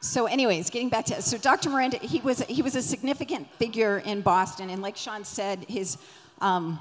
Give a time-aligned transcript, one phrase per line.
[0.00, 3.98] so anyways getting back to so dr miranda he was he was a significant figure
[4.06, 5.98] in boston and like sean said his
[6.40, 6.80] um,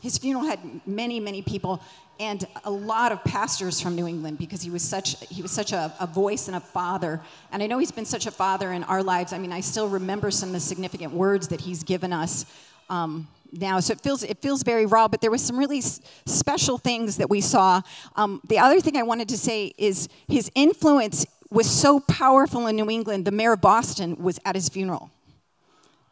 [0.00, 1.82] his funeral had many many people
[2.20, 5.72] and a lot of pastors from new england because he was such he was such
[5.72, 7.20] a, a voice and a father.
[7.50, 9.32] And i know he's been such a father in our lives.
[9.32, 12.46] I mean i still remember some of the significant words that he's given us
[12.88, 13.80] um, now.
[13.80, 17.16] So it feels it feels very raw but there was some really s- special things
[17.16, 17.82] that we saw.
[18.14, 22.76] Um, the other thing i wanted to say is his influence was so powerful in
[22.76, 25.10] new england the mayor of boston was at his funeral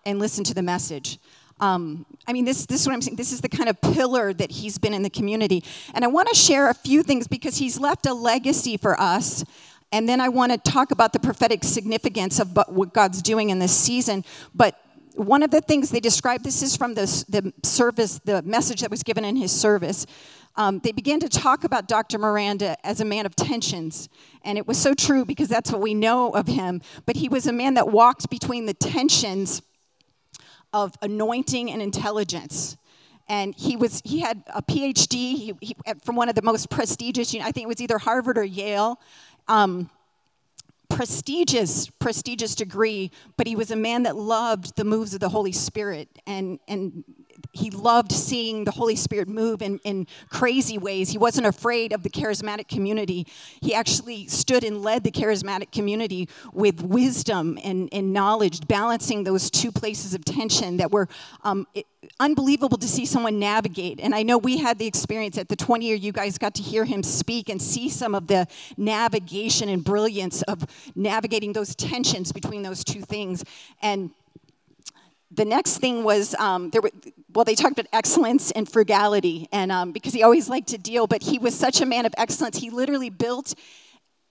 [0.05, 1.19] and listened to the message.
[1.61, 4.33] Um, i mean this, this is what i'm saying this is the kind of pillar
[4.33, 5.65] that he's been in the community.
[5.95, 9.45] And i want to share a few things because he's left a legacy for us.
[9.93, 13.59] And then i want to talk about the prophetic significance of what god's doing in
[13.59, 14.25] this season.
[14.55, 14.79] But
[15.15, 18.91] one of the things they described this is from the, the service the message that
[18.91, 20.07] was given in his service.
[20.57, 24.09] Um, they began to talk about dr miranda as a man of tensions.
[24.45, 26.83] And it was so true because that's what we know of him.
[27.07, 29.63] But he was a man that walked between the tensions
[30.73, 32.77] of anointing and intelligence.
[33.29, 37.33] And he was he had a phd he, he, from one of the most prestigious
[37.33, 39.01] you know, i think it was either harvard or yale.
[39.49, 39.91] Um,
[40.97, 45.53] prestigious prestigious degree but he was a man that loved the moves of the holy
[45.53, 47.05] spirit and and
[47.53, 52.03] he loved seeing the holy spirit move in, in crazy ways he wasn't afraid of
[52.03, 53.27] the charismatic community
[53.61, 59.51] he actually stood and led the charismatic community with wisdom and, and knowledge balancing those
[59.51, 61.09] two places of tension that were
[61.45, 61.87] um, it,
[62.19, 64.01] unbelievable to see someone navigate.
[64.01, 66.63] And I know we had the experience at the 20 year, you guys got to
[66.63, 70.65] hear him speak and see some of the navigation and brilliance of
[70.95, 73.45] navigating those tensions between those two things.
[73.81, 74.11] And
[75.35, 76.91] the next thing was um, there were
[77.33, 81.07] well they talked about excellence and frugality and um, because he always liked to deal
[81.07, 82.59] but he was such a man of excellence.
[82.59, 83.55] He literally built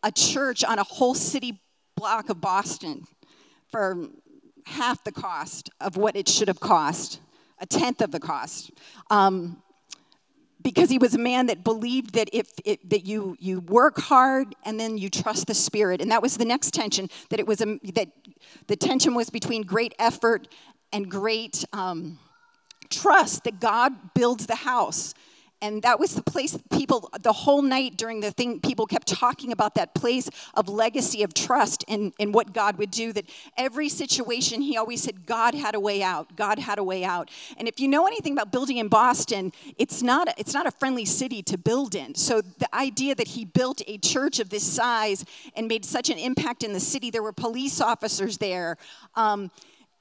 [0.03, 1.59] a church on a whole city
[1.95, 3.05] block of boston
[3.69, 4.07] for
[4.65, 7.19] half the cost of what it should have cost
[7.61, 8.71] a tenth of the cost.
[9.09, 9.61] Um,
[10.63, 14.55] because he was a man that believed that if it, that you you work hard
[14.63, 16.01] and then you trust the spirit.
[16.01, 18.09] And that was the next tension that it was a, that
[18.67, 20.47] the tension was between great effort
[20.93, 22.19] and great um,
[22.89, 25.13] trust that god builds the house.
[25.63, 29.51] And that was the place people the whole night during the thing people kept talking
[29.51, 33.87] about that place of legacy of trust and, and what god would do that every
[33.87, 37.29] situation he always said god had a way out god had a way out.
[37.57, 40.71] And if you know anything about building in boston it's not a, it's not a
[40.71, 42.15] friendly city to build in.
[42.15, 45.23] So the idea that he built a church of this size
[45.55, 48.77] and made such an impact in the city there were police officers there
[49.13, 49.51] um,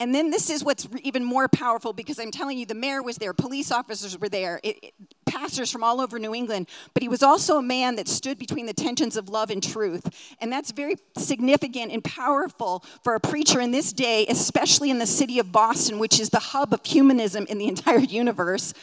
[0.01, 3.17] and then this is what's even more powerful because I'm telling you, the mayor was
[3.17, 4.93] there, police officers were there, it, it,
[5.27, 6.67] pastors from all over New England.
[6.95, 10.35] But he was also a man that stood between the tensions of love and truth.
[10.41, 15.05] And that's very significant and powerful for a preacher in this day, especially in the
[15.05, 18.73] city of Boston, which is the hub of humanism in the entire universe.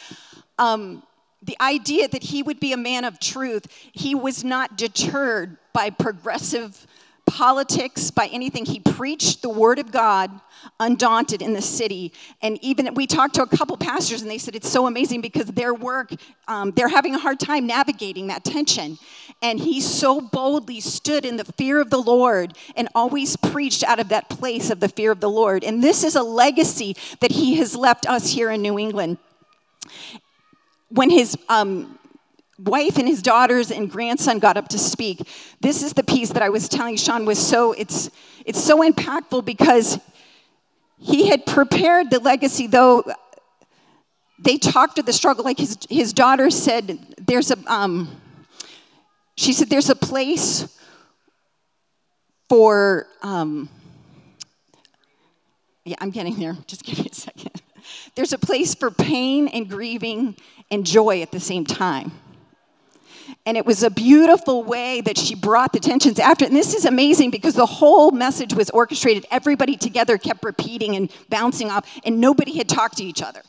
[0.56, 1.03] Um,
[1.43, 5.91] the idea that he would be a man of truth, he was not deterred by
[5.91, 6.87] progressive
[7.28, 8.65] politics, by anything.
[8.65, 10.31] He preached the word of God
[10.81, 12.12] undaunted in the city.
[12.43, 15.47] And even we talked to a couple pastors, and they said it's so amazing because
[15.47, 16.12] their work,
[16.47, 18.99] um, they're having a hard time navigating that tension.
[19.43, 24.00] And he so boldly stood in the fear of the Lord and always preached out
[24.00, 25.65] of that place of the fear of the Lord.
[25.65, 29.19] And this is a legacy that he has left us here in New England.
[30.88, 31.98] When his um,
[32.59, 35.27] wife and his daughters and grandson got up to speak.
[35.61, 38.11] This is the piece that i was telling sean was so it's
[38.45, 39.99] it's so impactful because
[40.99, 43.05] he had prepared the legacy though
[44.39, 45.45] they talked of the struggle.
[45.45, 48.09] Like his, his daughter said there's a um,
[49.37, 50.69] she said there's a place
[52.49, 53.69] for um,
[55.85, 56.57] yeah i'm getting there.
[56.67, 57.51] Just give me a second.
[58.15, 60.37] There's a place for pain and grieving
[60.71, 62.13] and joy at the same time
[63.49, 66.45] and it was a beautiful way that she brought the tensions after.
[66.45, 69.25] And this is amazing because the whole message was orchestrated.
[69.31, 73.41] Everybody together kept repeating and bouncing off, and nobody had talked to each other.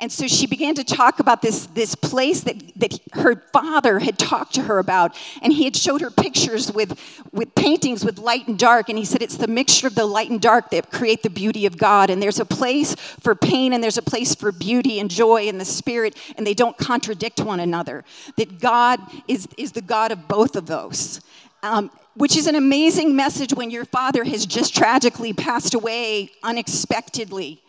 [0.00, 4.18] And so she began to talk about this, this place that, that her father had
[4.18, 5.16] talked to her about.
[5.40, 6.98] And he had showed her pictures with,
[7.32, 8.88] with paintings with light and dark.
[8.88, 11.64] And he said, It's the mixture of the light and dark that create the beauty
[11.64, 12.10] of God.
[12.10, 15.60] And there's a place for pain and there's a place for beauty and joy and
[15.60, 16.16] the spirit.
[16.36, 18.04] And they don't contradict one another.
[18.36, 21.20] That God is, is the God of both of those.
[21.62, 27.60] Um, which is an amazing message when your father has just tragically passed away unexpectedly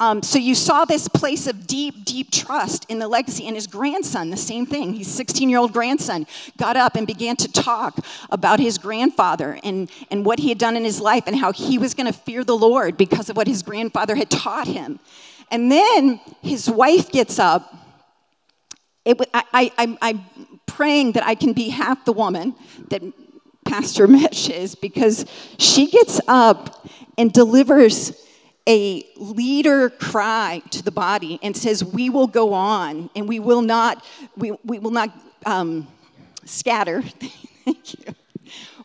[0.00, 3.46] Um, so you saw this place of deep, deep trust in the legacy.
[3.46, 4.94] And his grandson, the same thing.
[4.94, 7.98] His 16 year old grandson got up and began to talk
[8.30, 11.78] about his grandfather and, and what he had done in his life and how he
[11.78, 15.00] was going to fear the Lord because of what his grandfather had taught him.
[15.50, 17.74] And then his wife gets up.
[19.04, 20.24] It, I, I, I'm, I'm
[20.66, 22.54] praying that I can be half the woman
[22.90, 23.02] that
[23.64, 25.26] Pastor Mitch is because
[25.58, 28.12] she gets up and delivers
[28.68, 33.62] a leader cry to the body and says, We will go on and we will
[33.62, 34.04] not,
[34.36, 35.10] we, we will not
[35.46, 35.88] um,
[36.44, 37.02] scatter.
[37.64, 38.14] Thank you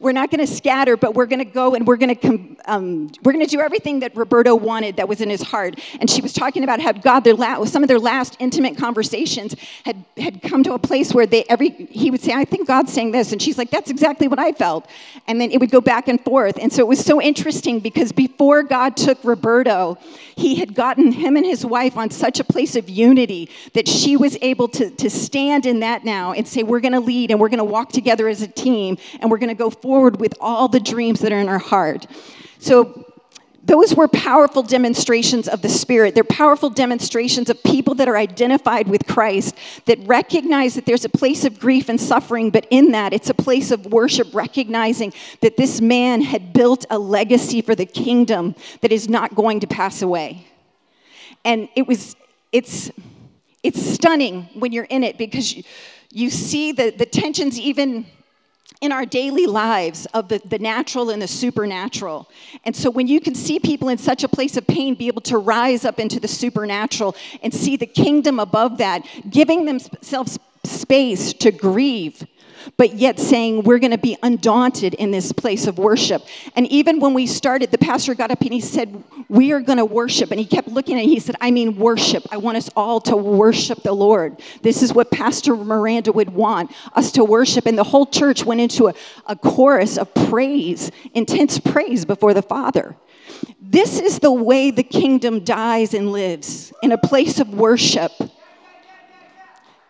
[0.03, 3.09] we're not going to scatter, but we're going to go and we're going to um,
[3.23, 5.79] we're going to do everything that Roberto wanted that was in his heart.
[5.99, 7.35] And she was talking about how God, their
[7.65, 9.55] some of their last intimate conversations
[9.85, 12.91] had had come to a place where they every he would say, "I think God's
[12.91, 14.87] saying this," and she's like, "That's exactly what I felt."
[15.27, 16.57] And then it would go back and forth.
[16.61, 19.97] And so it was so interesting because before God took Roberto,
[20.35, 24.17] he had gotten him and his wife on such a place of unity that she
[24.17, 27.39] was able to, to stand in that now and say, We're going to lead and
[27.39, 30.19] we're going to walk together as a team and we're going to go forward forward
[30.19, 32.07] with all the dreams that are in our heart.
[32.57, 33.05] So,
[33.63, 36.15] those were powerful demonstrations of the Spirit.
[36.15, 39.55] They're powerful demonstrations of people that are identified with Christ,
[39.85, 43.35] that recognize that there's a place of grief and suffering, but in that, it's a
[43.35, 48.91] place of worship, recognizing that this man had built a legacy for the kingdom that
[48.91, 50.47] is not going to pass away.
[51.45, 52.15] And it was,
[52.51, 52.89] it's,
[53.61, 55.63] it's stunning when you're in it because you,
[56.09, 58.07] you see the, the tensions even
[58.81, 62.29] in our daily lives of the, the natural and the supernatural.
[62.65, 65.21] And so when you can see people in such a place of pain be able
[65.21, 71.33] to rise up into the supernatural and see the kingdom above that, giving themselves space
[71.33, 72.25] to grieve
[72.77, 76.23] but yet saying we're going to be undaunted in this place of worship.
[76.55, 79.77] And even when we started, the pastor got up and he said, We are going
[79.77, 80.31] to worship.
[80.31, 81.07] And he kept looking at it.
[81.07, 82.25] He said, I mean, worship.
[82.31, 84.41] I want us all to worship the Lord.
[84.61, 87.65] This is what Pastor Miranda would want us to worship.
[87.65, 88.93] And the whole church went into a,
[89.25, 92.95] a chorus of praise, intense praise before the Father.
[93.61, 98.11] This is the way the kingdom dies and lives in a place of worship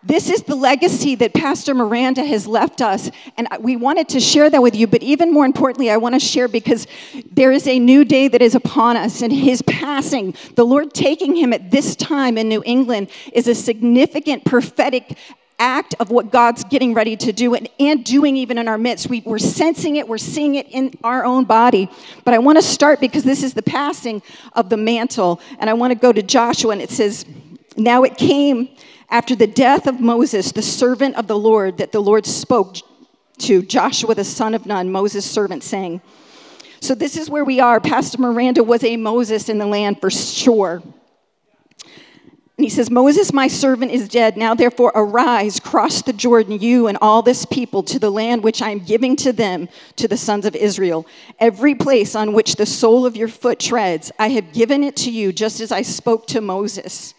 [0.06, 3.10] this is the legacy that Pastor Miranda has left us.
[3.38, 4.88] And we wanted to share that with you.
[4.88, 6.88] But even more importantly, I want to share because
[7.32, 9.22] there is a new day that is upon us.
[9.22, 13.56] And his passing, the Lord taking him at this time in New England, is a
[13.56, 15.18] significant prophetic
[15.60, 19.08] act of what God's getting ready to do and, and doing even in our midst.
[19.08, 21.90] We, we're sensing it, we're seeing it in our own body.
[22.26, 24.22] But I want to start because this is the passing
[24.54, 25.40] of the mantle.
[25.60, 27.26] And I want to go to Joshua, and it says,
[27.78, 28.70] Now it came
[29.14, 32.78] after the death of Moses, the servant of the Lord, that the Lord spoke
[33.38, 36.02] to Joshua the son of Nun, Moses' servant, saying,
[36.82, 37.80] So this is where we are.
[37.80, 40.82] Pastor Miranda was a Moses in the land for sure.
[42.58, 44.36] And he says, Moses, my servant, is dead.
[44.36, 48.64] Now, therefore, arise, cross the Jordan, you and all this people, to the land which
[48.64, 51.06] I am giving to them, to the sons of Israel.
[51.40, 55.12] Every place on which the sole of your foot treads, I have given it to
[55.12, 57.14] you, just as I spoke to Moses.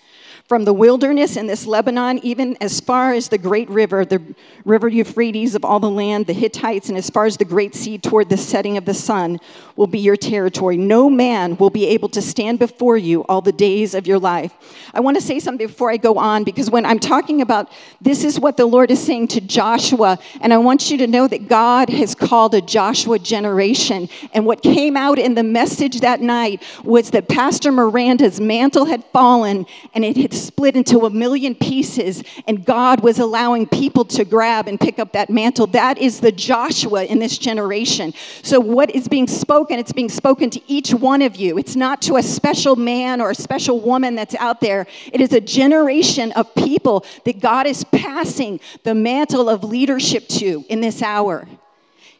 [0.54, 4.22] From the wilderness in this Lebanon, even as far as the great river, the
[4.64, 7.98] river Euphrates of all the land, the Hittites, and as far as the great sea
[7.98, 9.40] toward the setting of the sun,
[9.74, 10.76] will be your territory.
[10.76, 14.52] No man will be able to stand before you all the days of your life.
[14.94, 18.22] I want to say something before I go on, because when I'm talking about this
[18.22, 21.48] is what the Lord is saying to Joshua, and I want you to know that
[21.48, 24.08] God has called a Joshua generation.
[24.32, 29.02] And what came out in the message that night was that Pastor Miranda's mantle had
[29.06, 34.24] fallen and it had split into a million pieces, and God was allowing people to
[34.24, 35.66] grab and pick up that mantle.
[35.68, 38.12] That is the Joshua in this generation.
[38.42, 39.78] So, what is being spoken?
[39.78, 41.58] It's being spoken to each one of you.
[41.58, 45.32] It's not to a special man or a special woman that's out there, it is
[45.32, 51.02] a generation of people that God is passing the mantle of leadership to in this
[51.02, 51.46] hour.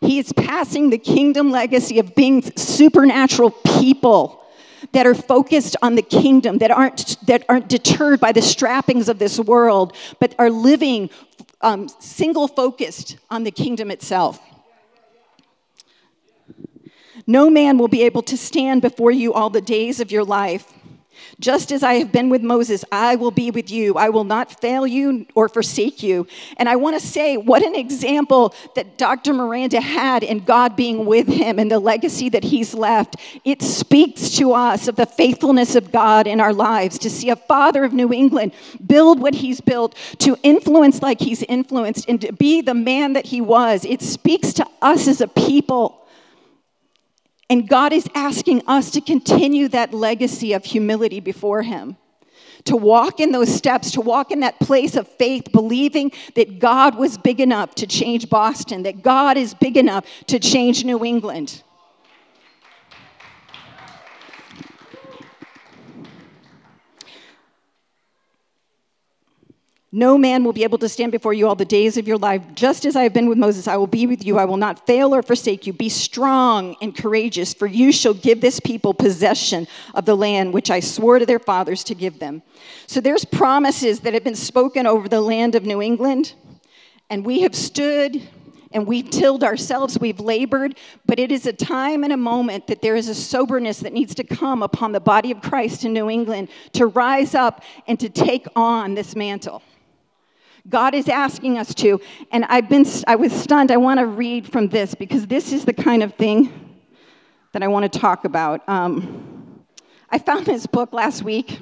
[0.00, 4.43] He is passing the kingdom legacy of being supernatural people
[4.94, 9.18] that are focused on the kingdom, that aren't, that aren't deterred by the strappings of
[9.18, 11.10] this world, but are living
[11.60, 14.40] um, single focused on the kingdom itself.
[17.26, 20.72] No man will be able to stand before you all the days of your life.
[21.40, 23.94] Just as I have been with Moses, I will be with you.
[23.96, 26.26] I will not fail you or forsake you.
[26.56, 29.32] And I want to say, what an example that Dr.
[29.32, 33.16] Miranda had in God being with him and the legacy that he's left.
[33.44, 37.36] It speaks to us of the faithfulness of God in our lives to see a
[37.36, 38.52] father of New England
[38.86, 43.26] build what he's built, to influence like he's influenced, and to be the man that
[43.26, 43.84] he was.
[43.84, 46.03] It speaks to us as a people
[47.50, 51.96] And God is asking us to continue that legacy of humility before Him,
[52.64, 56.96] to walk in those steps, to walk in that place of faith, believing that God
[56.96, 61.62] was big enough to change Boston, that God is big enough to change New England.
[69.96, 72.42] No man will be able to stand before you all the days of your life.
[72.56, 74.38] Just as I have been with Moses, I will be with you.
[74.40, 75.72] I will not fail or forsake you.
[75.72, 80.68] Be strong and courageous, for you shall give this people possession of the land which
[80.68, 82.42] I swore to their fathers to give them.
[82.88, 86.34] So there's promises that have been spoken over the land of New England,
[87.08, 88.20] and we have stood
[88.72, 92.82] and we've tilled ourselves, we've labored, but it is a time and a moment that
[92.82, 96.10] there is a soberness that needs to come upon the body of Christ in New
[96.10, 99.62] England to rise up and to take on this mantle.
[100.68, 102.00] God is asking us to.
[102.30, 103.70] And I've been, I was stunned.
[103.70, 106.52] I want to read from this because this is the kind of thing
[107.52, 108.66] that I want to talk about.
[108.68, 109.64] Um,
[110.10, 111.58] I found this book last week.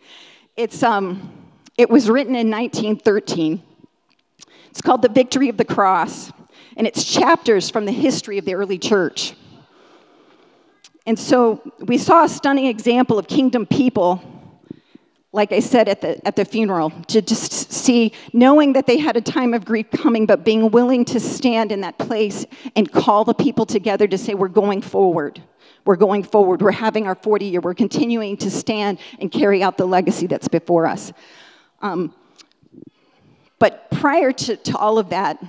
[0.56, 1.32] it's, um,
[1.78, 3.62] it was written in 1913.
[4.70, 6.32] It's called The Victory of the Cross,
[6.76, 9.34] and it's chapters from the history of the early church.
[11.06, 14.22] And so we saw a stunning example of kingdom people
[15.32, 19.16] like I said at the, at the funeral, to just see, knowing that they had
[19.16, 22.44] a time of grief coming, but being willing to stand in that place
[22.76, 25.42] and call the people together to say, We're going forward.
[25.84, 26.62] We're going forward.
[26.62, 27.60] We're having our 40 year.
[27.60, 31.12] We're continuing to stand and carry out the legacy that's before us.
[31.80, 32.14] Um,
[33.58, 35.42] but prior to, to all of that,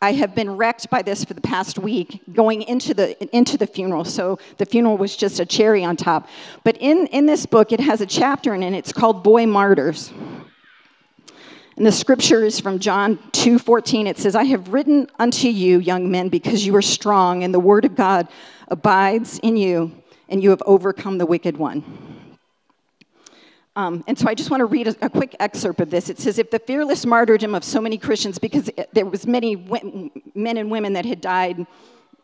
[0.00, 3.66] I have been wrecked by this for the past week going into the, into the
[3.66, 4.04] funeral.
[4.04, 6.28] So the funeral was just a cherry on top.
[6.62, 8.74] But in, in this book, it has a chapter in it.
[8.74, 10.12] It's called Boy Martyrs.
[11.76, 14.08] And the scripture is from John 2:14.
[14.08, 17.60] It says, "I have written unto you, young men, because you are strong, and the
[17.60, 18.26] word of God
[18.66, 19.92] abides in you,
[20.28, 21.84] and you have overcome the wicked one."
[23.78, 26.10] Um, and so I just want to read a, a, quick excerpt of this.
[26.10, 29.54] It says, "If the fearless martyrdom of so many Christians, because it, there was many
[29.54, 31.64] w- men and women that had died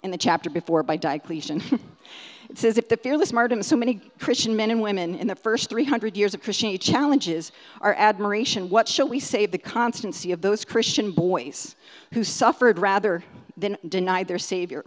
[0.02, 1.62] in the chapter before by Diocletian."
[2.50, 5.36] it says, "If the fearless martyrdom of so many Christian men and women in the
[5.36, 10.32] first 300 years of Christianity challenges our admiration, what shall we say of the constancy
[10.32, 11.76] of those Christian boys
[12.14, 13.22] who suffered rather
[13.56, 14.82] than denied their Savior?"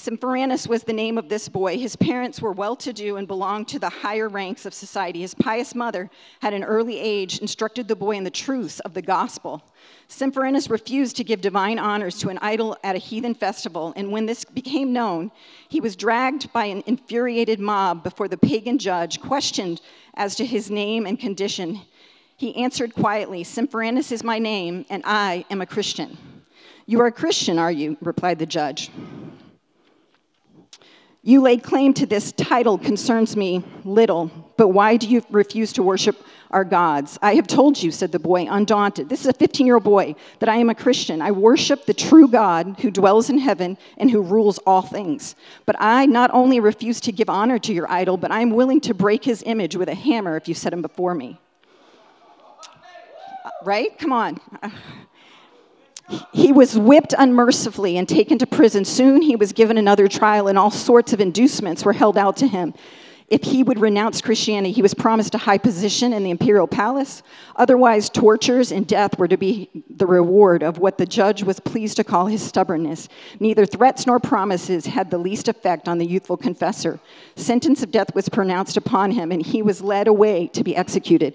[0.00, 1.76] Symphorus was the name of this boy.
[1.76, 5.20] His parents were well to do and belonged to the higher ranks of society.
[5.20, 6.08] His pious mother
[6.40, 9.62] had, an early age, instructed the boy in the truths of the gospel.
[10.08, 14.24] Symphorus refused to give divine honors to an idol at a heathen festival, and when
[14.24, 15.30] this became known,
[15.68, 19.82] he was dragged by an infuriated mob before the pagan judge, questioned
[20.14, 21.78] as to his name and condition.
[22.38, 26.16] He answered quietly, Symphorus is my name, and I am a Christian.
[26.86, 27.98] You are a Christian, are you?
[28.00, 28.90] replied the judge.
[31.22, 35.82] You lay claim to this title concerns me little, but why do you refuse to
[35.82, 36.16] worship
[36.50, 37.18] our gods?
[37.20, 39.10] I have told you, said the boy, undaunted.
[39.10, 41.20] This is a 15 year old boy, that I am a Christian.
[41.20, 45.34] I worship the true God who dwells in heaven and who rules all things.
[45.66, 48.80] But I not only refuse to give honor to your idol, but I am willing
[48.82, 51.38] to break his image with a hammer if you set him before me.
[53.44, 53.98] Uh, right?
[53.98, 54.40] Come on.
[56.32, 58.84] He was whipped unmercifully and taken to prison.
[58.84, 62.48] Soon he was given another trial, and all sorts of inducements were held out to
[62.48, 62.74] him.
[63.28, 67.22] If he would renounce Christianity, he was promised a high position in the imperial palace.
[67.54, 71.96] Otherwise, tortures and death were to be the reward of what the judge was pleased
[71.98, 73.08] to call his stubbornness.
[73.38, 76.98] Neither threats nor promises had the least effect on the youthful confessor.
[77.36, 81.34] Sentence of death was pronounced upon him, and he was led away to be executed.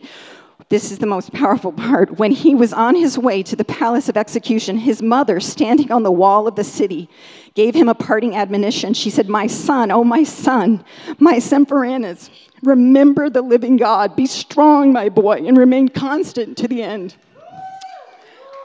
[0.70, 2.18] This is the most powerful part.
[2.18, 6.04] When he was on his way to the palace of execution, his mother, standing on
[6.04, 7.10] the wall of the city,
[7.54, 8.94] gave him a parting admonition.
[8.94, 10.84] She said, My son, oh, my son,
[11.20, 12.30] my Semperanus,
[12.64, 14.16] remember the living God.
[14.16, 17.16] Be strong, my boy, and remain constant to the end.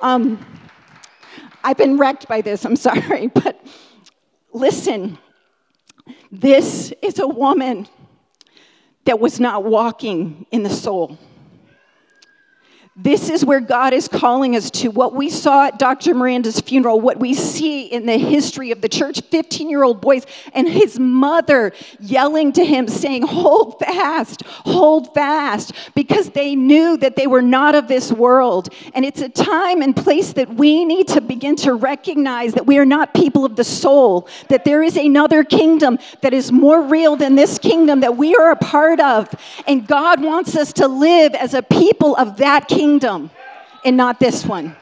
[0.02, 0.44] Um,
[1.62, 3.62] I've been wrecked by this, I'm sorry, but
[4.52, 5.18] listen,
[6.32, 7.86] this is a woman
[9.04, 11.18] that was not walking in the soul.
[13.02, 14.88] This is where God is calling us to.
[14.88, 16.12] What we saw at Dr.
[16.14, 20.26] Miranda's funeral, what we see in the history of the church 15 year old boys
[20.52, 27.16] and his mother yelling to him, saying, Hold fast, hold fast, because they knew that
[27.16, 28.68] they were not of this world.
[28.94, 32.78] And it's a time and place that we need to begin to recognize that we
[32.78, 37.16] are not people of the soul, that there is another kingdom that is more real
[37.16, 39.34] than this kingdom that we are a part of.
[39.66, 43.30] And God wants us to live as a people of that kingdom kingdom
[43.84, 44.76] and not this one.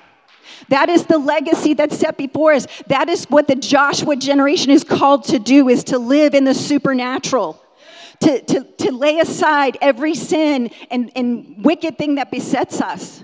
[0.70, 2.66] That is the legacy that's set before us.
[2.86, 6.54] That is what the Joshua generation is called to do is to live in the
[6.54, 7.62] supernatural.
[8.20, 13.22] To, to, to lay aside every sin and, and wicked thing that besets us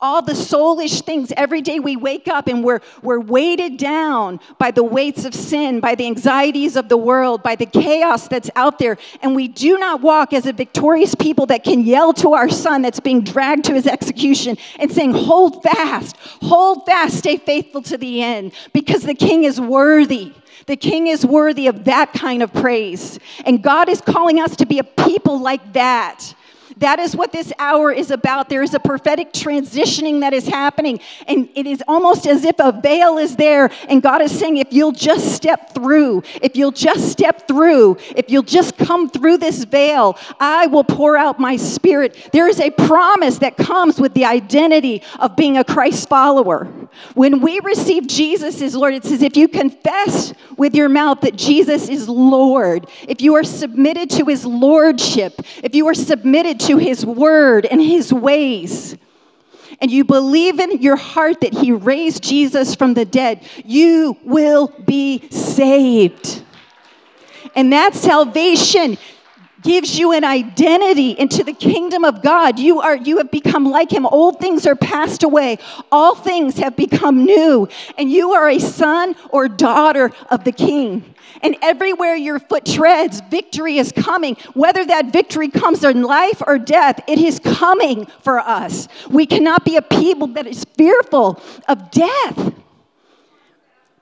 [0.00, 1.32] all the soulish things.
[1.36, 5.80] Every day we wake up and we're, we're weighted down by the weights of sin,
[5.80, 8.98] by the anxieties of the world, by the chaos that's out there.
[9.22, 12.82] And we do not walk as a victorious people that can yell to our son
[12.82, 17.96] that's being dragged to his execution and saying, Hold fast, hold fast, stay faithful to
[17.96, 20.32] the end, because the king is worthy.
[20.66, 23.20] The king is worthy of that kind of praise.
[23.44, 26.34] And God is calling us to be a people like that
[26.78, 28.48] that is what this hour is about.
[28.48, 32.72] There is a prophetic transitioning that is happening, and it is almost as if a
[32.72, 37.10] veil is there, and God is saying, if you'll just step through, if you'll just
[37.10, 42.30] step through, if you'll just come through this veil, I will pour out my spirit.
[42.32, 46.64] There is a promise that comes with the identity of being a Christ follower.
[47.14, 51.36] When we receive Jesus as Lord, it says, if you confess with your mouth that
[51.36, 56.76] Jesus is Lord, if you are submitted to his lordship, if you are submitted to
[56.76, 58.96] his word and his ways,
[59.80, 64.72] and you believe in your heart that he raised Jesus from the dead, you will
[64.86, 66.42] be saved.
[67.54, 68.98] And that salvation
[69.66, 72.58] gives you an identity into the kingdom of God.
[72.58, 74.06] You are you have become like him.
[74.06, 75.58] Old things are passed away.
[75.90, 77.68] All things have become new,
[77.98, 81.14] and you are a son or daughter of the king.
[81.42, 84.36] And everywhere your foot treads, victory is coming.
[84.54, 88.86] Whether that victory comes in life or death, it is coming for us.
[89.10, 92.52] We cannot be a people that is fearful of death.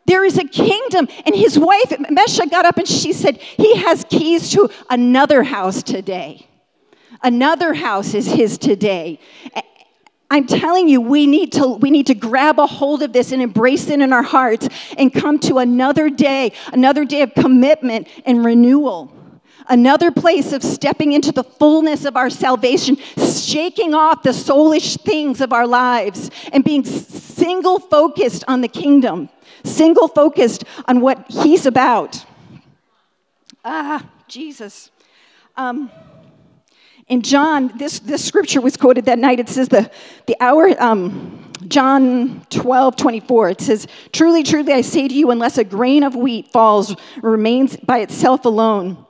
[0.06, 1.08] There is a kingdom.
[1.24, 5.82] And his wife, Mesha, got up and she said, He has keys to another house
[5.82, 6.46] today.
[7.22, 9.18] Another house is his today.
[10.30, 13.40] I'm telling you, we need to we need to grab a hold of this and
[13.40, 14.68] embrace it in our hearts
[14.98, 19.12] and come to another day, another day of commitment and renewal.
[19.68, 25.40] Another place of stepping into the fullness of our salvation, shaking off the soulish things
[25.40, 29.28] of our lives, and being single focused on the kingdom,
[29.64, 32.24] single focused on what He's about.
[33.64, 34.90] Ah, Jesus.
[35.56, 35.90] Um,
[37.06, 39.38] in John, this, this scripture was quoted that night.
[39.38, 39.90] It says, the,
[40.26, 45.58] the hour, um, John 12, 24, it says, Truly, truly, I say to you, unless
[45.58, 49.03] a grain of wheat falls, remains by itself alone,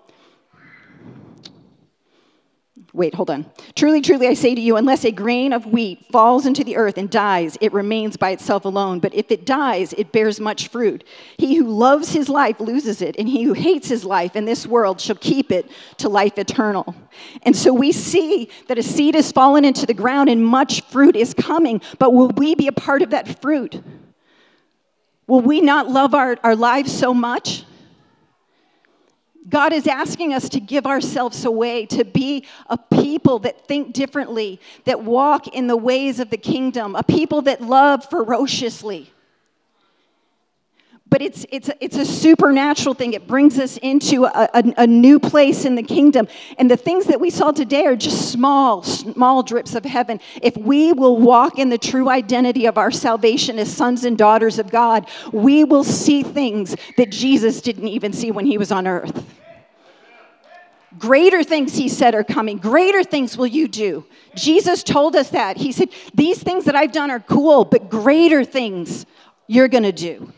[2.94, 3.44] Wait, hold on.
[3.74, 6.96] Truly, truly, I say to you, unless a grain of wheat falls into the earth
[6.96, 9.00] and dies, it remains by itself alone.
[9.00, 11.02] But if it dies, it bears much fruit.
[11.36, 14.64] He who loves his life loses it, and he who hates his life in this
[14.64, 16.94] world shall keep it to life eternal.
[17.42, 21.16] And so we see that a seed has fallen into the ground and much fruit
[21.16, 21.80] is coming.
[21.98, 23.82] But will we be a part of that fruit?
[25.26, 27.64] Will we not love our, our lives so much?
[29.48, 34.60] God is asking us to give ourselves away, to be a people that think differently,
[34.84, 39.12] that walk in the ways of the kingdom, a people that love ferociously.
[41.14, 43.12] But it's, it's, it's a supernatural thing.
[43.12, 46.26] It brings us into a, a, a new place in the kingdom.
[46.58, 50.18] And the things that we saw today are just small, small drips of heaven.
[50.42, 54.58] If we will walk in the true identity of our salvation as sons and daughters
[54.58, 58.88] of God, we will see things that Jesus didn't even see when he was on
[58.88, 59.24] earth.
[60.98, 62.58] Greater things, he said, are coming.
[62.58, 64.04] Greater things will you do.
[64.34, 65.58] Jesus told us that.
[65.58, 69.06] He said, These things that I've done are cool, but greater things
[69.46, 70.32] you're going to do.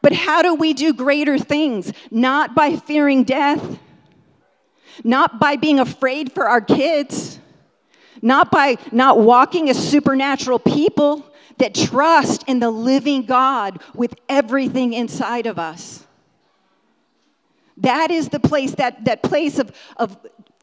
[0.00, 1.92] But how do we do greater things?
[2.10, 3.78] Not by fearing death,
[5.04, 7.40] not by being afraid for our kids,
[8.22, 11.24] not by not walking as supernatural people
[11.58, 16.06] that trust in the living God with everything inside of us.
[17.78, 20.16] That is the place, that, that place of, of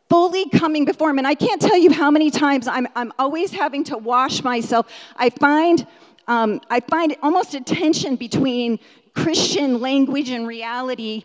[0.10, 1.18] fully coming before Him.
[1.18, 4.88] And I can't tell you how many times I'm, I'm always having to wash myself.
[5.16, 5.88] I find,
[6.28, 8.80] um, I find almost a tension between
[9.16, 11.24] Christian language and reality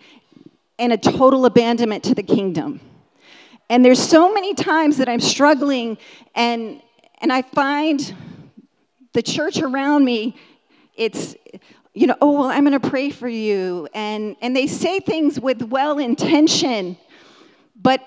[0.79, 2.81] and a total abandonment to the kingdom.
[3.69, 5.99] And there's so many times that I'm struggling,
[6.35, 6.83] and,
[7.21, 8.15] and I find
[9.13, 10.37] the church around me,
[10.97, 11.37] it's
[11.93, 13.89] you know, oh, well, I'm going to pray for you.
[13.95, 16.97] And, and they say things with well intention,
[17.81, 18.01] but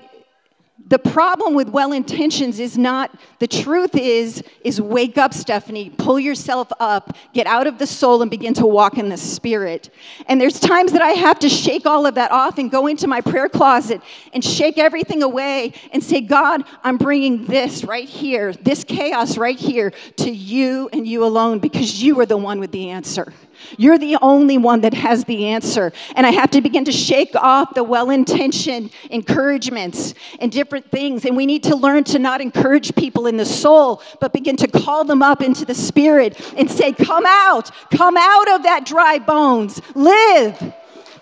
[0.87, 6.19] the problem with well intentions is not the truth is is wake up stephanie pull
[6.19, 9.89] yourself up get out of the soul and begin to walk in the spirit.
[10.27, 13.07] And there's times that i have to shake all of that off and go into
[13.07, 14.01] my prayer closet
[14.33, 19.57] and shake everything away and say god i'm bringing this right here this chaos right
[19.57, 23.33] here to you and you alone because you are the one with the answer
[23.77, 25.91] you're the only one that has the answer.
[26.15, 31.25] And I have to begin to shake off the well intentioned encouragements and different things.
[31.25, 34.67] And we need to learn to not encourage people in the soul, but begin to
[34.67, 39.19] call them up into the spirit and say, Come out, come out of that dry
[39.19, 40.73] bones, live.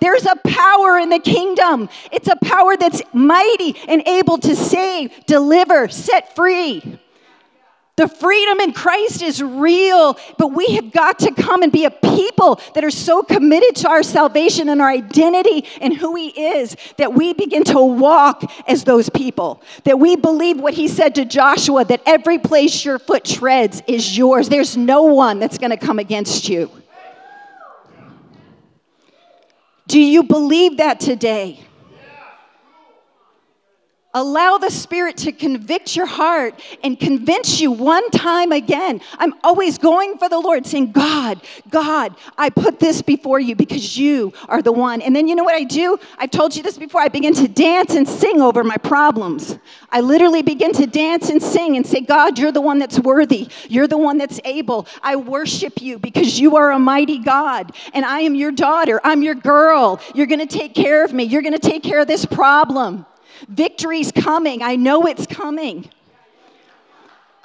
[0.02, 1.88] There's a power in the kingdom.
[2.12, 7.00] It's a power that's mighty and able to save, deliver, set free.
[7.98, 11.92] The freedom in Christ is real, but we have got to come and be a
[11.92, 16.76] people that are so committed to our salvation and our identity and who He is
[16.98, 19.62] that we begin to walk as those people.
[19.84, 24.18] That we believe what He said to Joshua that every place your foot treads is
[24.18, 24.48] yours.
[24.48, 26.72] There's no one that's going to come against you.
[29.88, 31.66] Do you believe that today?
[34.14, 39.00] Allow the Spirit to convict your heart and convince you one time again.
[39.18, 43.98] I'm always going for the Lord, saying, God, God, I put this before you because
[43.98, 45.02] you are the one.
[45.02, 45.98] And then you know what I do?
[46.18, 47.00] I've told you this before.
[47.00, 49.58] I begin to dance and sing over my problems.
[49.92, 53.48] I literally begin to dance and sing and say, God, you're the one that's worthy.
[53.70, 54.88] You're the one that's able.
[55.02, 57.74] I worship you because you are a mighty God.
[57.94, 59.00] And I am your daughter.
[59.06, 60.02] I'm your girl.
[60.14, 61.24] You're going to take care of me.
[61.24, 63.06] You're going to take care of this problem.
[63.48, 64.62] Victory's coming.
[64.62, 65.90] I know it's coming.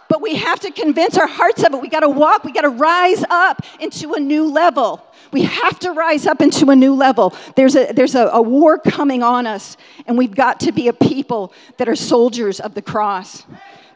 [0.08, 1.80] But we have to convince our hearts of it.
[1.80, 5.02] We got to walk, we got to rise up into a new level.
[5.32, 7.34] We have to rise up into a new level.
[7.56, 10.92] There's, a, there's a, a war coming on us, and we've got to be a
[10.92, 13.44] people that are soldiers of the cross,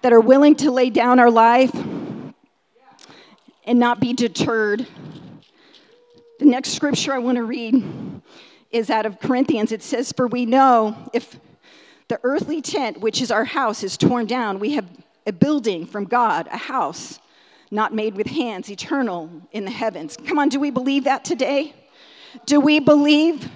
[0.02, 1.72] that are willing to lay down our life
[3.64, 4.86] and not be deterred.
[6.40, 8.20] The next scripture I want to read
[8.72, 9.70] is out of Corinthians.
[9.70, 11.38] It says, For we know if
[12.10, 14.58] the earthly tent, which is our house, is torn down.
[14.58, 14.84] We have
[15.26, 17.18] a building from God, a house
[17.70, 20.16] not made with hands, eternal in the heavens.
[20.26, 21.72] Come on, do we believe that today?
[22.46, 23.48] Do we believe?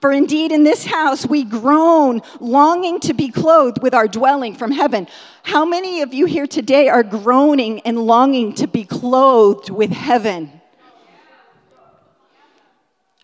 [0.00, 4.70] For indeed, in this house we groan, longing to be clothed with our dwelling from
[4.70, 5.06] heaven.
[5.42, 10.60] How many of you here today are groaning and longing to be clothed with heaven?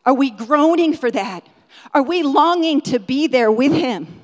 [0.05, 1.47] Are we groaning for that?
[1.95, 4.21] Are we longing to be there with Him?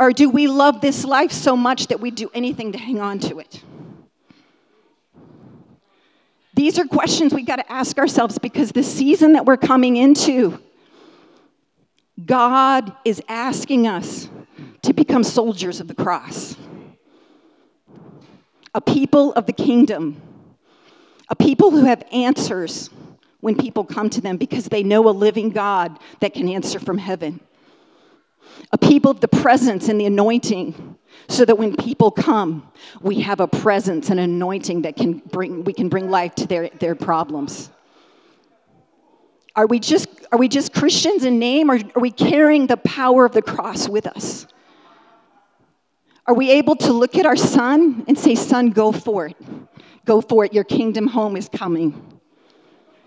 [0.00, 3.18] Or do we love this life so much that we'd do anything to hang on
[3.18, 3.62] to it?
[6.54, 10.58] These are questions we got to ask ourselves because the season that we're coming into,
[12.24, 14.30] God is asking us
[14.82, 16.56] to become soldiers of the cross,
[18.74, 20.20] a people of the kingdom,
[21.28, 22.88] a people who have answers
[23.40, 26.96] when people come to them because they know a living God that can answer from
[26.96, 27.40] heaven
[28.72, 30.96] a people of the presence and the anointing
[31.28, 35.72] so that when people come we have a presence and anointing that can bring we
[35.72, 37.70] can bring life to their, their problems.
[39.56, 43.24] Are we just are we just christians in name or are we carrying the power
[43.24, 44.46] of the cross with us?
[46.26, 49.36] Are we able to look at our son and say son go for it.
[50.04, 50.52] Go for it.
[50.52, 52.20] Your kingdom home is coming.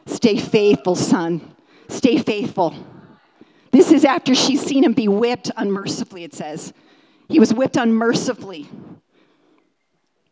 [0.05, 1.55] Stay faithful son.
[1.87, 2.75] Stay faithful
[3.73, 6.73] this is after she's seen him be whipped unmercifully, it says.
[7.27, 8.69] He was whipped unmercifully.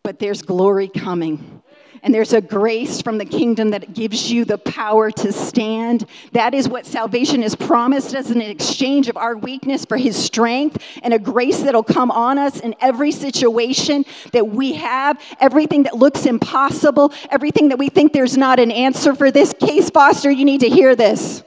[0.03, 1.63] But there's glory coming.
[2.03, 6.05] And there's a grace from the kingdom that gives you the power to stand.
[6.33, 10.83] That is what salvation is promised as an exchange of our weakness for his strength
[11.01, 15.95] and a grace that'll come on us in every situation that we have, everything that
[15.95, 19.51] looks impossible, everything that we think there's not an answer for this.
[19.59, 21.43] Case Foster, you need to hear this.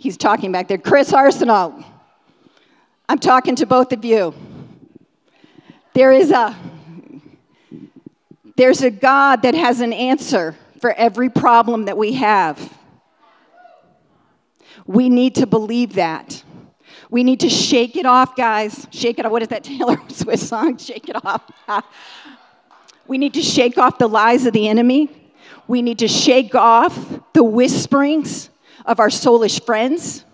[0.00, 0.78] He's talking back there.
[0.78, 1.84] Chris Arsenal,
[3.08, 4.32] I'm talking to both of you.
[5.92, 6.56] There is a
[8.56, 12.72] there's a God that has an answer for every problem that we have.
[14.86, 16.44] We need to believe that.
[17.10, 18.86] We need to shake it off, guys.
[18.90, 19.32] Shake it off.
[19.32, 20.76] What is that Taylor Swift song?
[20.76, 21.42] Shake it off.
[23.08, 25.10] we need to shake off the lies of the enemy.
[25.66, 26.94] We need to shake off
[27.32, 28.50] the whisperings
[28.84, 30.24] of our soulish friends.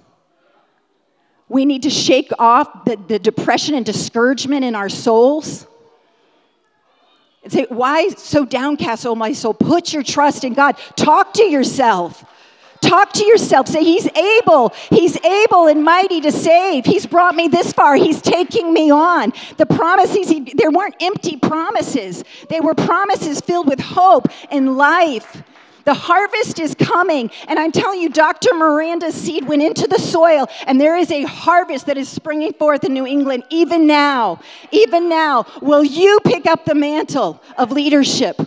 [1.49, 5.67] We need to shake off the, the depression and discouragement in our souls.
[7.43, 9.55] And say, Why so downcast, oh my soul?
[9.55, 10.77] Put your trust in God.
[10.97, 12.25] Talk to yourself.
[12.81, 13.69] Talk to yourself.
[13.69, 14.73] Say, He's able.
[14.91, 16.87] He's able and mighty to save.
[16.87, 17.97] He's brought me this far.
[17.97, 19.33] He's taking me on.
[19.59, 25.43] The promises, he, there weren't empty promises, they were promises filled with hope and life.
[25.85, 27.31] The harvest is coming.
[27.49, 28.55] And I'm telling you, Dr.
[28.55, 32.85] Miranda's seed went into the soil, and there is a harvest that is springing forth
[32.85, 34.41] in New England, even now.
[34.71, 35.47] Even now.
[35.61, 38.41] Will you pick up the mantle of leadership?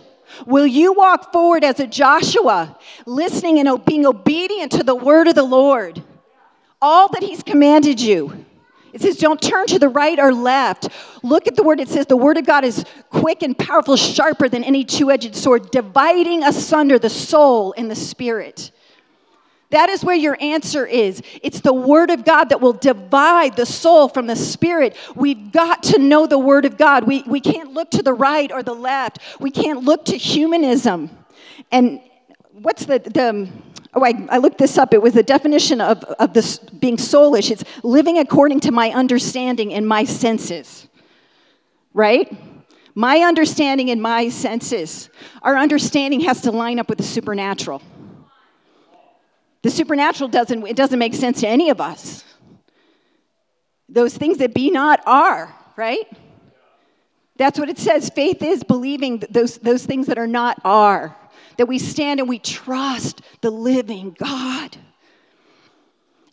[0.45, 5.35] Will you walk forward as a Joshua, listening and being obedient to the word of
[5.35, 6.03] the Lord?
[6.81, 8.45] All that he's commanded you.
[8.93, 10.89] It says, don't turn to the right or left.
[11.23, 11.79] Look at the word.
[11.79, 15.35] It says, the word of God is quick and powerful, sharper than any two edged
[15.35, 18.71] sword, dividing asunder the soul and the spirit.
[19.69, 21.21] That is where your answer is.
[21.43, 24.95] It's the Word of God that will divide the soul from the spirit.
[25.13, 27.03] We've got to know the Word of God.
[27.03, 31.09] We, we can't look to the right or the left, we can't look to humanism.
[31.71, 31.99] And
[32.53, 33.49] what's the, the
[33.97, 34.93] oh, I, I looked this up.
[34.93, 37.51] It was the definition of, of this being soulish.
[37.51, 40.87] It's living according to my understanding and my senses,
[41.93, 42.35] right?
[42.95, 45.09] My understanding and my senses.
[45.41, 47.81] Our understanding has to line up with the supernatural.
[49.61, 52.23] The supernatural doesn't, it doesn't make sense to any of us.
[53.89, 56.05] Those things that be not are, right?
[57.37, 58.09] That's what it says.
[58.09, 61.15] Faith is believing those, those things that are not are.
[61.57, 64.77] That we stand and we trust the living God.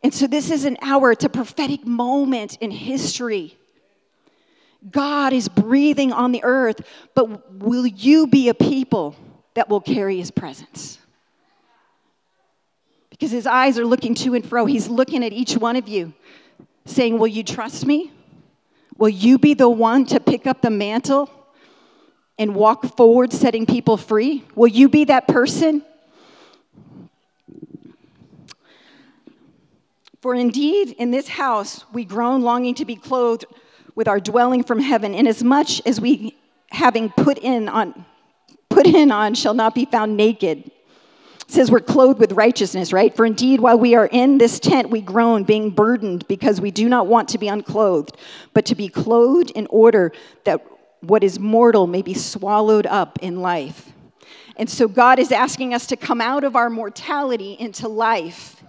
[0.02, 3.56] And so this is an hour, it's a prophetic moment in history.
[4.90, 6.82] God is breathing on the earth,
[7.14, 9.16] but will you be a people
[9.54, 10.98] that will carry his presence?
[13.14, 14.66] because his eyes are looking to and fro.
[14.66, 16.12] He's looking at each one of you,
[16.84, 18.10] saying, Will you trust me?
[18.98, 21.30] Will you be the one to pick up the mantle
[22.38, 24.44] and walk forward, setting people free?
[24.54, 25.84] Will you be that person?
[30.20, 33.44] For indeed, in this house we groan, longing to be clothed
[33.94, 36.36] with our dwelling from heaven, inasmuch as we,
[36.70, 38.04] having put in on,
[38.68, 40.70] put in on, shall not be found naked
[41.46, 43.14] says we're clothed with righteousness, right?
[43.14, 46.88] For indeed, while we are in this tent, we groan, being burdened, because we do
[46.88, 48.16] not want to be unclothed,
[48.52, 50.12] but to be clothed in order
[50.44, 50.66] that
[51.08, 53.92] what is mortal may be swallowed up in life.
[54.56, 58.62] And so God is asking us to come out of our mortality into life,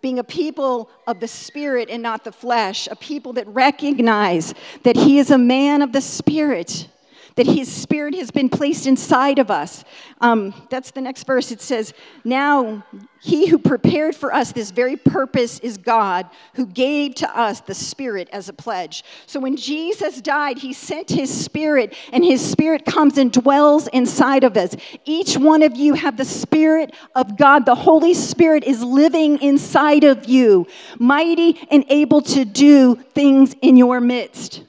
[0.00, 4.96] being a people of the spirit and not the flesh, a people that recognize that
[4.96, 6.88] He is a man of the spirit
[7.36, 9.84] that his spirit has been placed inside of us.
[10.20, 11.50] Um, that's the next verse.
[11.50, 11.92] It says,
[12.22, 12.84] Now
[13.20, 17.74] he who prepared for us this very purpose is God, who gave to us the
[17.74, 19.02] spirit as a pledge.
[19.26, 24.44] So when Jesus died, he sent his spirit, and his spirit comes and dwells inside
[24.44, 24.76] of us.
[25.04, 27.66] Each one of you have the spirit of God.
[27.66, 30.66] The Holy Spirit is living inside of you,
[30.98, 34.62] mighty and able to do things in your midst.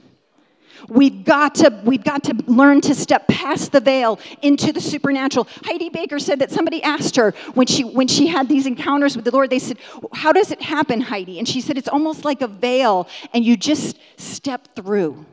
[0.89, 5.47] We've got to we've got to learn to step past the veil into the supernatural.
[5.63, 9.25] Heidi Baker said that somebody asked her when she when she had these encounters with
[9.25, 9.77] the Lord, they said,
[10.13, 13.57] "How does it happen, Heidi?" And she said, "It's almost like a veil and you
[13.57, 15.25] just step through."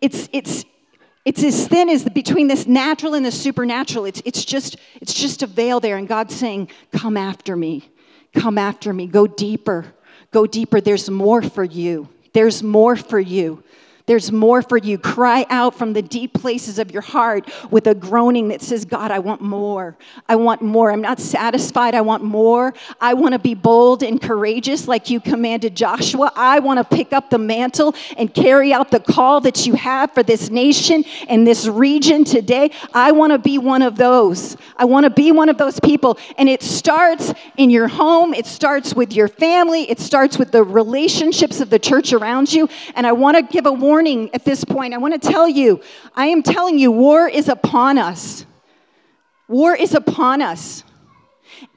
[0.00, 0.64] It's it's
[1.28, 4.06] it's as thin as the, between this natural and the supernatural.
[4.06, 7.90] It's, it's, just, it's just a veil there, and God's saying, Come after me.
[8.32, 9.06] Come after me.
[9.06, 9.92] Go deeper.
[10.30, 10.80] Go deeper.
[10.80, 12.08] There's more for you.
[12.32, 13.62] There's more for you.
[14.08, 14.96] There's more for you.
[14.96, 19.10] Cry out from the deep places of your heart with a groaning that says, God,
[19.10, 19.98] I want more.
[20.26, 20.90] I want more.
[20.90, 21.94] I'm not satisfied.
[21.94, 22.72] I want more.
[23.02, 26.32] I want to be bold and courageous like you commanded Joshua.
[26.34, 30.14] I want to pick up the mantle and carry out the call that you have
[30.14, 32.70] for this nation and this region today.
[32.94, 34.56] I want to be one of those.
[34.78, 36.18] I want to be one of those people.
[36.38, 40.64] And it starts in your home, it starts with your family, it starts with the
[40.64, 42.70] relationships of the church around you.
[42.94, 44.94] And I want to give a warning warning at this point.
[44.94, 45.80] I want to tell you,
[46.14, 48.46] I am telling you, war is upon us.
[49.48, 50.84] War is upon us.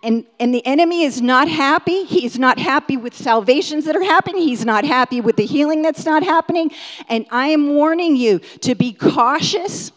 [0.04, 2.04] And, and the enemy is not happy.
[2.04, 4.44] He is not happy with salvations that are happening.
[4.44, 6.70] He's not happy with the healing that's not happening.
[7.10, 9.92] And I am warning you to be cautious,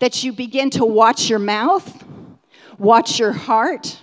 [0.00, 2.04] that you begin to watch your mouth,
[2.78, 3.96] watch your heart,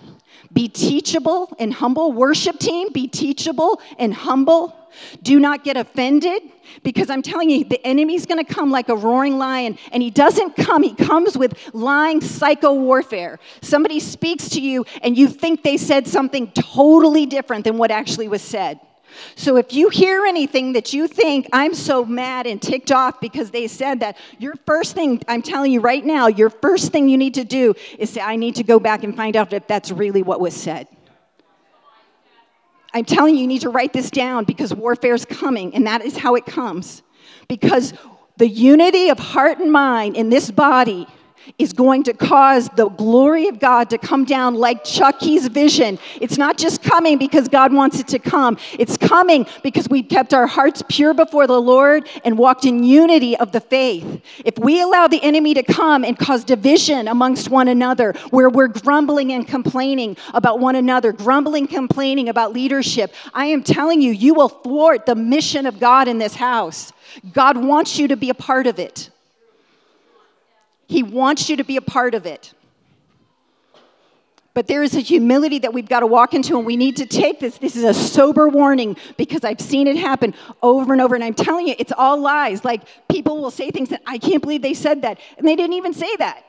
[0.54, 2.12] be teachable and humble.
[2.12, 4.76] Worship team, be teachable and humble.
[5.22, 6.42] Do not get offended
[6.84, 9.78] because I'm telling you, the enemy's going to come like a roaring lion.
[9.92, 13.40] And he doesn't come, he comes with lying psycho warfare.
[13.62, 18.28] Somebody speaks to you and you think they said something totally different than what actually
[18.28, 18.80] was said.
[19.36, 23.52] So if you hear anything that you think, I'm so mad and ticked off because
[23.52, 27.18] they said that, your first thing, I'm telling you right now, your first thing you
[27.18, 29.92] need to do is say, I need to go back and find out if that's
[29.92, 30.88] really what was said.
[32.94, 36.02] I'm telling you, you need to write this down because warfare is coming, and that
[36.02, 37.04] is how it comes.
[37.48, 37.94] Because
[38.38, 41.08] the unity of heart and mind in this body
[41.58, 46.00] is going to cause the glory of God to come down like Chucky's vision.
[46.22, 50.34] It's not just coming because God wants it to come, it's coming because we've kept
[50.34, 54.22] our hearts pure before the Lord and walked in unity of the faith.
[54.46, 58.68] If we allow the enemy to come and cause division amongst one another, where we're
[58.68, 64.34] grumbling and complaining about one another, grumbling, complaining about leadership, I am telling you, you
[64.34, 66.92] will thwart the mission of God in this house.
[67.34, 69.10] God wants you to be a part of it.
[71.12, 72.54] Wants you to be a part of it.
[74.54, 77.06] But there is a humility that we've got to walk into, and we need to
[77.06, 77.60] take this.
[77.60, 81.14] This is a sober warning because I've seen it happen over and over.
[81.14, 82.66] And I'm telling you, it's all lies.
[82.66, 85.74] Like people will say things that I can't believe they said that, and they didn't
[85.74, 86.44] even say that.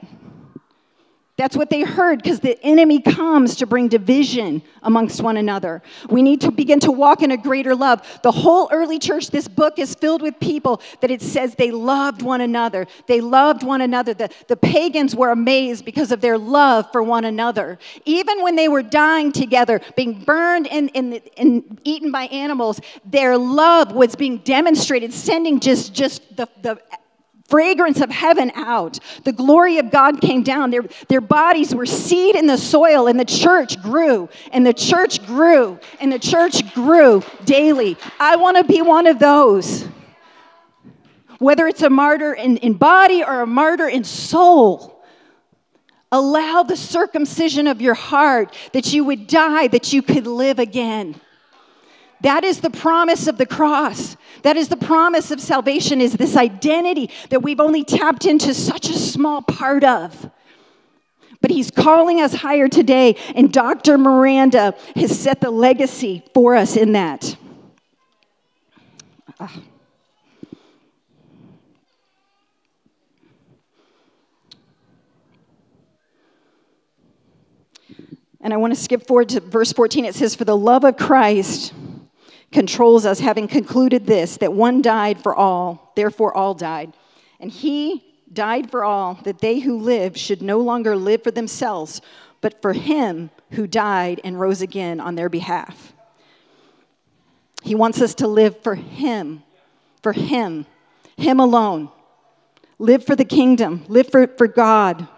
[1.38, 5.82] That's what they heard because the enemy comes to bring division amongst one another.
[6.10, 8.02] We need to begin to walk in a greater love.
[8.24, 12.22] The whole early church, this book is filled with people that it says they loved
[12.22, 12.88] one another.
[13.06, 14.14] They loved one another.
[14.14, 17.78] The, the pagans were amazed because of their love for one another.
[18.04, 23.92] Even when they were dying together, being burned and, and, eaten by animals, their love
[23.92, 26.80] was being demonstrated, sending just, just the, the
[27.48, 28.98] fragrance of heaven out.
[29.24, 30.70] The glory of God came down.
[30.70, 35.26] Their, their bodies were seed in the soil, and the church grew, and the church
[35.26, 37.96] grew, and the church grew daily.
[38.20, 39.88] I want to be one of those.
[41.38, 44.94] Whether it's a martyr in, in body or a martyr in soul.
[46.10, 51.20] Allow the circumcision of your heart that you would die, that you could live again.
[52.22, 54.16] That is the promise of the cross.
[54.42, 58.88] That is the promise of salvation is this identity that we've only tapped into such
[58.88, 60.30] a small part of.
[61.40, 63.96] But he's calling us higher today, and Dr.
[63.96, 67.36] Miranda has set the legacy for us in that.
[69.38, 69.62] Ah.
[78.40, 80.04] And I want to skip forward to verse 14.
[80.04, 81.72] It says, For the love of Christ
[82.52, 86.92] controls us, having concluded this that one died for all, therefore all died.
[87.40, 92.00] And he died for all, that they who live should no longer live for themselves,
[92.40, 95.92] but for him who died and rose again on their behalf.
[97.62, 99.42] He wants us to live for him,
[100.02, 100.66] for him,
[101.16, 101.90] him alone.
[102.78, 105.08] Live for the kingdom, live for, for God.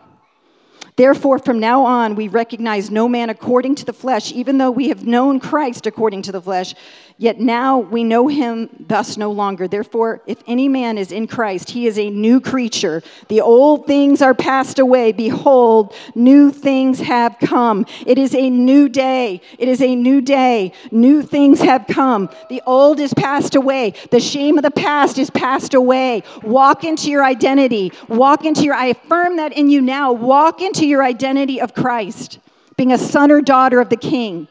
[0.96, 4.88] Therefore, from now on, we recognize no man according to the flesh, even though we
[4.88, 6.74] have known Christ according to the flesh.
[7.20, 9.68] Yet now we know him thus no longer.
[9.68, 13.02] Therefore, if any man is in Christ, he is a new creature.
[13.28, 15.12] The old things are passed away.
[15.12, 17.84] Behold, new things have come.
[18.06, 19.42] It is a new day.
[19.58, 20.72] It is a new day.
[20.90, 22.30] New things have come.
[22.48, 23.92] The old is passed away.
[24.10, 26.22] The shame of the past is passed away.
[26.42, 27.92] Walk into your identity.
[28.08, 30.10] Walk into your, I affirm that in you now.
[30.10, 32.38] Walk into your identity of Christ,
[32.78, 34.48] being a son or daughter of the King.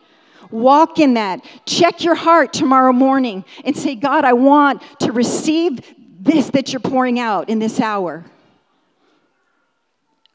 [0.52, 1.44] Walk in that.
[1.66, 5.80] Check your heart tomorrow morning and say, God, I want to receive
[6.20, 8.26] this that you're pouring out in this hour.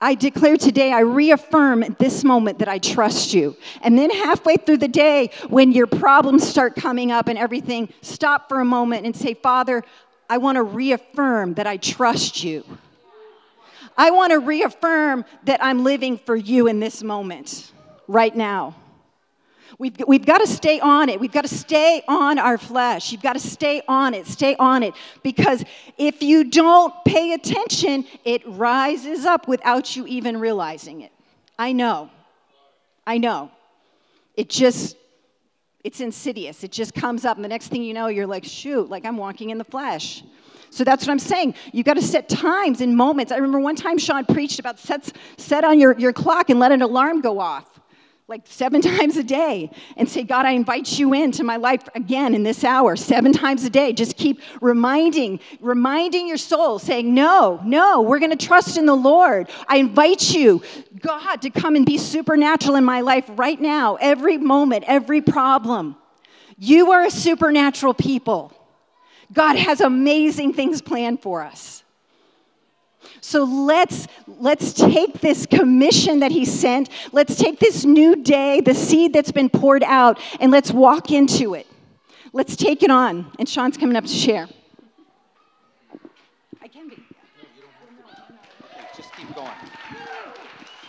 [0.01, 3.57] I declare today, I reaffirm at this moment that I trust you.
[3.81, 8.49] And then halfway through the day, when your problems start coming up and everything, stop
[8.49, 9.83] for a moment and say, Father,
[10.29, 12.65] I want to reaffirm that I trust you.
[13.97, 17.73] I want to reaffirm that I'm living for you in this moment,
[18.07, 18.75] right now.
[19.79, 21.19] We've, we've got to stay on it.
[21.19, 23.11] We've got to stay on our flesh.
[23.11, 24.95] You've got to stay on it, stay on it.
[25.23, 25.65] Because
[25.99, 31.13] if you don't pay attention, it rises up without you even realizing it.
[31.59, 32.11] I know.
[33.07, 33.51] I know.
[34.37, 34.97] It just,
[35.83, 36.65] it's insidious.
[36.65, 39.17] It just comes up, and the next thing you know, you're like, shoot, like I'm
[39.17, 40.23] walking in the flesh.
[40.71, 41.55] So that's what I'm saying.
[41.73, 43.31] You've got to set times and moments.
[43.31, 46.73] I remember one time Sean preached about sets, set on your, your clock and let
[46.73, 47.74] an alarm go off
[48.27, 52.35] like seven times a day and say, God, I invite you into my life again
[52.35, 53.93] in this hour, seven times a day.
[53.93, 58.95] Just keep reminding, reminding your soul, saying, No, no, we're going to trust in the
[58.95, 59.51] Lord.
[59.69, 60.63] I invite you,
[61.01, 65.97] God, to come and be supernatural in my life right now, every moment, every problem.
[66.57, 68.53] You are a supernatural people.
[69.33, 71.84] God has amazing things planned for us.
[73.21, 76.89] So let's let's take this commission that he sent.
[77.13, 81.55] Let's take this new day, the seed that's been poured out, and let's walk into
[81.55, 81.67] it.
[82.33, 83.31] let's take it on.
[83.39, 84.49] And Sean's coming up to share.
[86.63, 87.03] I can be.
[88.97, 89.51] Just keep going.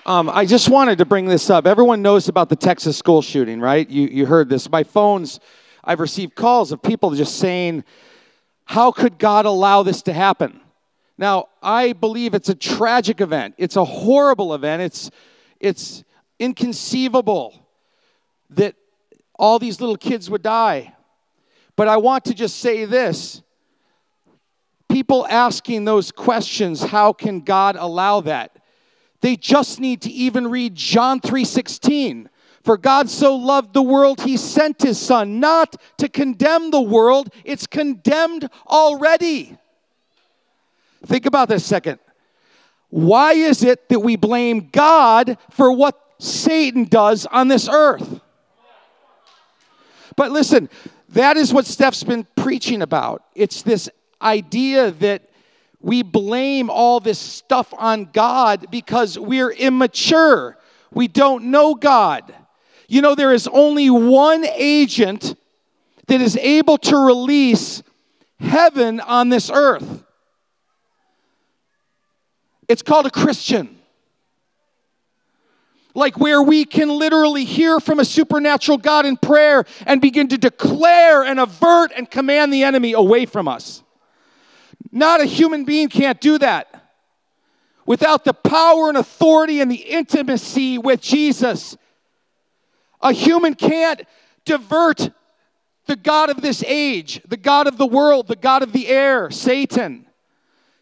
[0.05, 1.66] Um, I just wanted to bring this up.
[1.66, 3.89] Everyone knows about the Texas school shooting, right?
[3.89, 4.70] You, you heard this.
[4.70, 5.39] My phones,
[5.84, 7.84] I've received calls of people just saying,
[8.66, 10.61] How could God allow this to happen?
[11.18, 13.55] Now, I believe it's a tragic event.
[13.57, 14.82] It's a horrible event.
[14.82, 15.11] It's,
[15.59, 16.03] it's
[16.39, 17.68] inconceivable
[18.51, 18.76] that
[19.38, 20.93] all these little kids would die.
[21.76, 23.41] But I want to just say this
[24.89, 28.57] people asking those questions, how can God allow that?
[29.22, 32.30] They just need to even read John 3:16.
[32.63, 37.30] For God so loved the world, he sent his son, not to condemn the world,
[37.43, 39.57] it's condemned already.
[41.06, 41.99] Think about this second.
[42.89, 48.22] Why is it that we blame God for what Satan does on this earth?
[50.16, 50.70] But listen,
[51.10, 53.24] that is what Steph's been preaching about.
[53.36, 53.89] It's this
[54.22, 55.30] idea that
[55.82, 60.58] we blame all this stuff on God because we're immature.
[60.91, 62.34] We don't know God.
[62.88, 65.36] You know, there is only one agent
[66.08, 67.84] that is able to release
[68.39, 70.05] heaven on this earth.
[72.68, 73.78] It's called a Christian.
[75.93, 80.38] Like where we can literally hear from a supernatural God in prayer and begin to
[80.38, 83.82] declare and avert and command the enemy away from us.
[84.91, 86.72] Not a human being can't do that.
[87.86, 91.78] Without the power and authority and the intimacy with Jesus,
[93.01, 94.01] a human can't
[94.43, 95.11] divert
[95.86, 99.30] the God of this age, the God of the world, the God of the air,
[99.30, 100.05] Satan.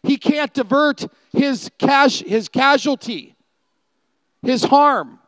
[0.04, 3.34] He can't divert his, cash his casualty,
[4.42, 5.18] his harm.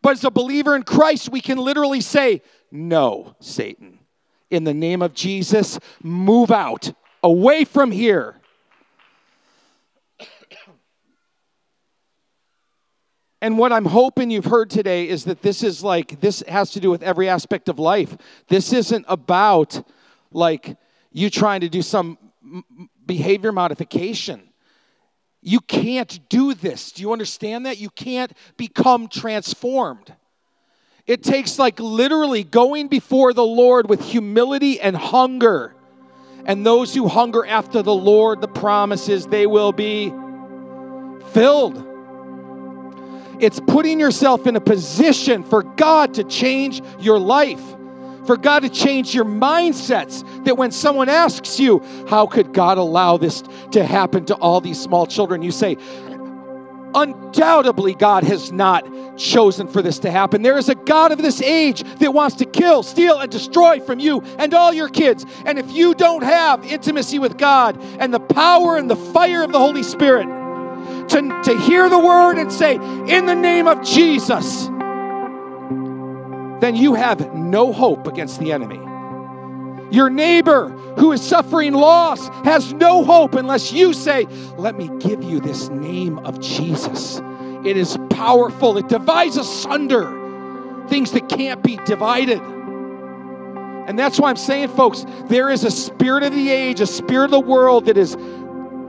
[0.00, 2.42] But as a believer in Christ, we can literally say,
[2.72, 3.98] No, Satan.
[4.50, 6.92] In the name of Jesus, move out,
[7.22, 8.36] away from here.
[13.40, 16.80] And what I'm hoping you've heard today is that this is like, this has to
[16.80, 18.16] do with every aspect of life.
[18.46, 19.84] This isn't about
[20.30, 20.76] like
[21.10, 22.18] you trying to do some
[23.06, 24.42] behavior modification.
[25.42, 26.92] You can't do this.
[26.92, 27.78] Do you understand that?
[27.78, 30.14] You can't become transformed.
[31.06, 35.74] It takes like literally going before the Lord with humility and hunger.
[36.44, 40.12] And those who hunger after the Lord, the promises, they will be
[41.32, 41.88] filled.
[43.40, 47.62] It's putting yourself in a position for God to change your life
[48.26, 50.44] for God to change your mindsets.
[50.44, 53.42] That when someone asks you, How could God allow this
[53.72, 55.42] to happen to all these small children?
[55.42, 55.76] You say,
[56.94, 60.42] Undoubtedly, God has not chosen for this to happen.
[60.42, 63.98] There is a God of this age that wants to kill, steal, and destroy from
[63.98, 65.24] you and all your kids.
[65.46, 69.52] And if you don't have intimacy with God and the power and the fire of
[69.52, 70.26] the Holy Spirit
[71.08, 74.68] to, to hear the word and say, In the name of Jesus,
[76.62, 78.78] then you have no hope against the enemy.
[79.94, 85.24] Your neighbor who is suffering loss has no hope unless you say, Let me give
[85.24, 87.20] you this name of Jesus.
[87.64, 90.18] It is powerful, it divides asunder
[90.88, 92.40] things that can't be divided.
[92.40, 97.26] And that's why I'm saying, folks, there is a spirit of the age, a spirit
[97.26, 98.16] of the world that is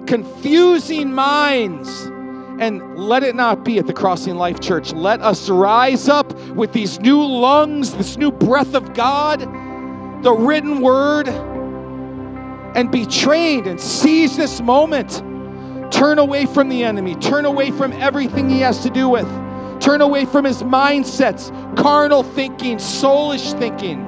[0.05, 2.11] confusing minds
[2.59, 4.93] and let it not be at the Crossing Life Church.
[4.93, 9.41] Let us rise up with these new lungs, this new breath of God,
[10.23, 15.21] the written word, and be trained and seize this moment.
[15.91, 19.27] Turn away from the enemy, turn away from everything he has to do with,
[19.79, 23.99] turn away from his mindsets, carnal thinking, soulish thinking,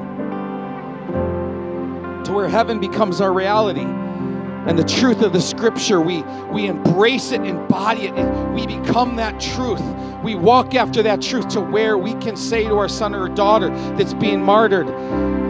[2.23, 4.04] to where heaven becomes our reality
[4.65, 6.01] and the truth of the scripture.
[6.01, 8.13] We, we embrace it, embody it,
[8.53, 9.81] we become that truth.
[10.23, 13.69] We walk after that truth to where we can say to our son or daughter
[13.95, 14.87] that's being martyred,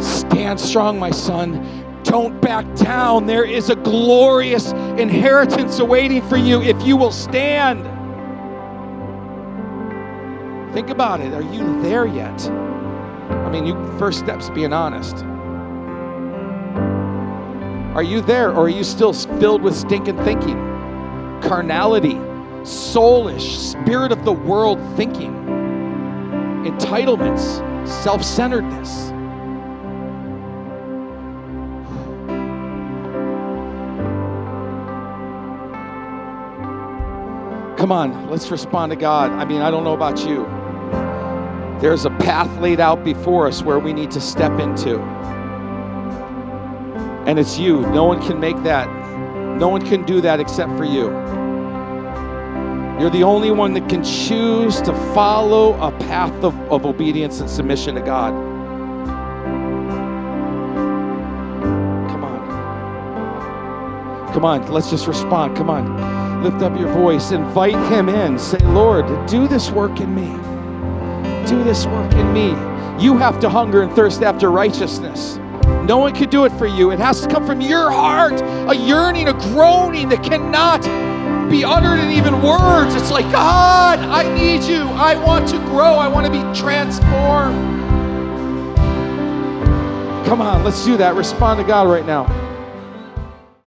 [0.02, 1.84] Stand strong, my son.
[2.04, 3.26] Don't back down.
[3.26, 7.84] There is a glorious inheritance awaiting for you if you will stand.
[10.74, 11.34] Think about it.
[11.34, 12.50] Are you there yet?
[12.50, 15.26] I mean, you first steps being honest.
[17.96, 20.58] Are you there or are you still filled with stinking thinking,
[21.42, 22.16] carnality,
[22.64, 25.34] soulish, spirit of the world thinking,
[26.66, 29.12] entitlements, self centeredness?
[37.80, 39.32] Come on, let's respond to God.
[39.32, 40.44] I mean, I don't know about you.
[41.80, 45.00] There's a path laid out before us where we need to step into.
[47.26, 47.82] And it's you.
[47.92, 48.88] No one can make that.
[49.58, 51.06] No one can do that except for you.
[53.00, 57.50] You're the only one that can choose to follow a path of, of obedience and
[57.50, 58.34] submission to God.
[62.10, 62.48] Come on.
[64.34, 65.58] Come on, let's just respond.
[65.58, 66.44] Come on.
[66.44, 67.32] Lift up your voice.
[67.32, 68.38] Invite Him in.
[68.38, 70.28] Say, Lord, do this work in me.
[71.48, 72.50] Do this work in me.
[73.04, 75.40] You have to hunger and thirst after righteousness.
[75.86, 76.92] No one can do it for you.
[76.92, 80.82] It has to come from your heart, a yearning, a groaning that cannot
[81.50, 82.96] be uttered in even words.
[82.96, 84.82] It's like, God, I need you.
[84.82, 85.94] I want to grow.
[85.94, 87.76] I want to be transformed.
[90.26, 91.14] Come on, let's do that.
[91.14, 92.26] Respond to God right now.